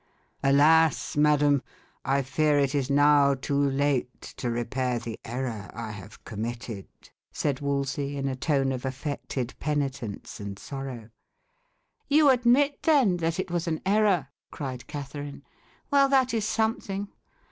"Alas! 0.43 1.15
madam, 1.15 1.61
I 2.03 2.23
fear 2.23 2.57
it 2.57 2.73
is 2.73 2.89
now 2.89 3.35
too 3.35 3.61
late 3.63 4.19
to 4.37 4.49
repair 4.49 4.97
the 4.97 5.19
error 5.23 5.69
I 5.75 5.91
have 5.91 6.23
committed," 6.25 6.87
said 7.31 7.59
Wolsey, 7.59 8.17
in 8.17 8.27
a 8.27 8.35
tone 8.35 8.71
of 8.71 8.83
affected 8.83 9.53
penitence 9.59 10.39
and 10.39 10.57
sorrow. 10.57 11.11
"You 12.07 12.31
admit, 12.31 12.81
then, 12.81 13.17
that 13.17 13.39
it 13.39 13.51
was 13.51 13.67
an 13.67 13.79
error," 13.85 14.29
cried 14.49 14.87
Catherine. 14.87 15.43
"Well, 15.91 16.09
that 16.09 16.33
is 16.33 16.45
something. 16.45 17.09